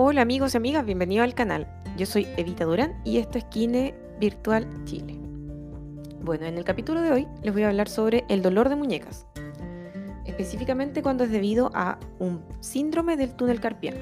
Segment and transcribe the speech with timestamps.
[0.00, 1.66] Hola amigos y amigas, bienvenidos al canal.
[1.96, 5.18] Yo soy Evita Durán y esto es Kine Virtual Chile.
[6.22, 9.26] Bueno, en el capítulo de hoy les voy a hablar sobre el dolor de muñecas,
[10.24, 13.98] específicamente cuando es debido a un síndrome del túnel carpiano.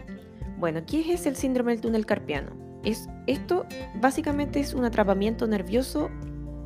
[0.58, 2.50] Bueno, ¿qué es el síndrome del túnel carpiano?
[2.84, 3.64] Es, esto
[3.98, 6.10] básicamente es un atrapamiento nervioso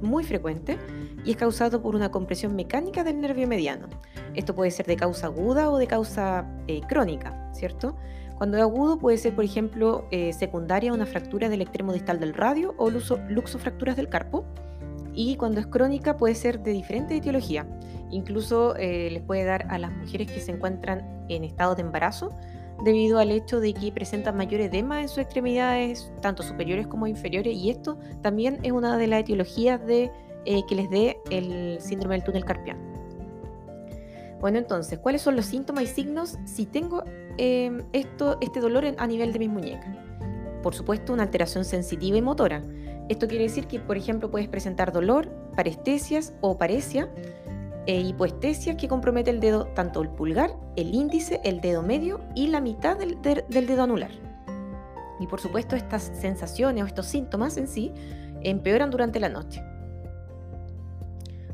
[0.03, 0.77] muy frecuente
[1.25, 3.87] y es causado por una compresión mecánica del nervio mediano.
[4.35, 7.97] Esto puede ser de causa aguda o de causa eh, crónica, ¿cierto?
[8.41, 12.33] Cuando es agudo puede ser, por ejemplo, eh, secundaria una fractura del extremo distal del
[12.33, 14.47] radio o luxofracturas del carpo.
[15.13, 17.67] Y cuando es crónica puede ser de diferente etiología.
[18.11, 22.31] Incluso eh, les puede dar a las mujeres que se encuentran en estado de embarazo
[22.83, 27.55] debido al hecho de que presentan mayor edema en sus extremidades, tanto superiores como inferiores.
[27.55, 30.11] Y esto también es una de las etiologías de,
[30.47, 33.00] que les dé el síndrome del túnel carpiano.
[34.41, 37.05] Bueno, entonces, ¿cuáles son los síntomas y signos si tengo
[37.37, 39.97] em, esto, este dolor a nivel de mis muñecas?
[40.63, 42.63] Por supuesto, una alteración sensitiva y motora.
[43.09, 47.11] Esto quiere decir que, por ejemplo, puedes presentar dolor, parestesias o paresia,
[47.87, 48.15] e
[48.79, 52.97] que compromete el dedo, tanto el pulgar, el índice, el dedo medio y la mitad
[52.97, 53.21] del
[53.67, 54.11] dedo anular.
[55.19, 57.93] Y por supuesto, estas sensaciones o estos síntomas en sí
[58.43, 59.63] empeoran durante la noche.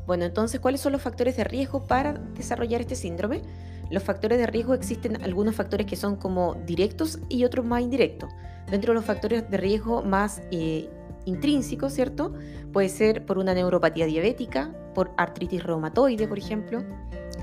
[0.07, 3.41] Bueno, entonces, ¿cuáles son los factores de riesgo para desarrollar este síndrome?
[3.89, 8.31] Los factores de riesgo existen algunos factores que son como directos y otros más indirectos.
[8.71, 10.89] Dentro de los factores de riesgo más eh,
[11.25, 12.33] intrínsecos, ¿cierto?
[12.71, 16.83] Puede ser por una neuropatía diabética, por artritis reumatoide, por ejemplo,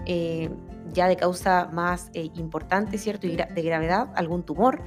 [0.06, 0.48] eh,
[0.94, 3.26] ya de causa más eh, importante, ¿cierto?
[3.26, 4.80] Y de gravedad, algún tumor,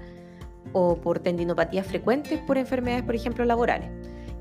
[0.74, 3.92] o por tendinopatías frecuentes por enfermedades, por ejemplo, laborales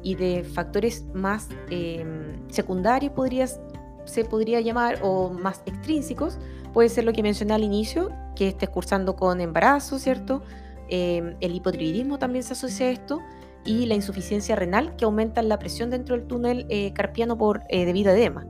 [0.07, 3.61] y de factores más em, secundarios podrías,
[4.05, 6.39] se podría llamar o más extrínsecos,
[6.73, 10.43] puede ser lo que mencioné al inicio, que estés cursando con embarazo, ¿cierto?
[10.89, 13.21] Em, el hipotiroidismo también se asocia a esto
[13.65, 17.85] y la insuficiencia renal que aumenta la presión dentro del túnel eh, carpiano por, eh,
[17.85, 18.47] debido a edema.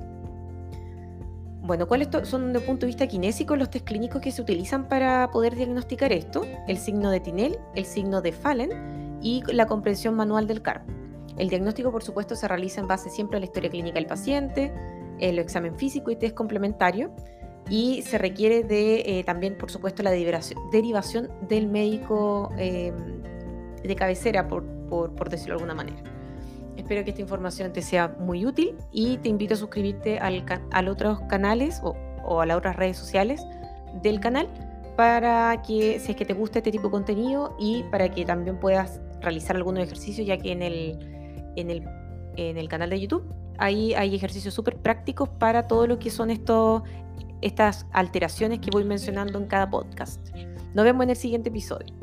[1.62, 5.30] Bueno, ¿cuáles son el punto de vista kinésico los test clínicos que se utilizan para
[5.30, 6.42] poder diagnosticar esto?
[6.68, 10.95] El signo de Tinel, el signo de Fallen y la comprensión manual del carpo.
[11.38, 14.72] El diagnóstico, por supuesto, se realiza en base siempre a la historia clínica del paciente,
[15.18, 17.10] el examen físico y test complementario,
[17.68, 23.22] y se requiere de eh, también, por supuesto, la derivación del médico em,
[23.82, 24.64] de cabecera, por,
[25.28, 25.98] decirlo de alguna manera.
[26.76, 30.82] Espero que esta información te sea muy útil y te invito a suscribirte al, a
[30.82, 33.42] los otros canales o, o a las otras redes sociales
[34.02, 34.48] del canal
[34.96, 38.58] para que, si es que te gusta este tipo de contenido y para que también
[38.58, 41.15] puedas realizar algunos ejercicios, ya que en el
[41.56, 41.82] en el,
[42.36, 43.24] en el canal de YouTube.
[43.58, 46.82] Ahí hay ejercicios súper prácticos para todo lo que son estos,
[47.40, 50.28] estas alteraciones que voy mencionando en cada podcast.
[50.74, 51.94] Nos vemos en el siguiente episodio.